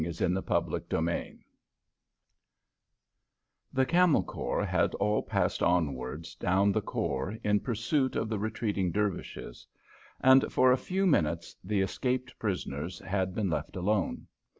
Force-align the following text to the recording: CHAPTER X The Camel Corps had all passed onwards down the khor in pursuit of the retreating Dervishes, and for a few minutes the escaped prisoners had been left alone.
CHAPTER 0.03 0.73
X 1.07 1.35
The 3.71 3.85
Camel 3.85 4.23
Corps 4.23 4.65
had 4.65 4.95
all 4.95 5.21
passed 5.21 5.61
onwards 5.61 6.33
down 6.33 6.71
the 6.71 6.81
khor 6.81 7.37
in 7.43 7.59
pursuit 7.59 8.15
of 8.15 8.27
the 8.27 8.39
retreating 8.39 8.91
Dervishes, 8.91 9.67
and 10.19 10.51
for 10.51 10.71
a 10.71 10.75
few 10.79 11.05
minutes 11.05 11.55
the 11.63 11.81
escaped 11.81 12.39
prisoners 12.39 12.97
had 12.97 13.35
been 13.35 13.51
left 13.51 13.75
alone. 13.75 14.25